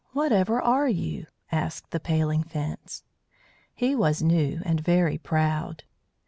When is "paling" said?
1.99-2.41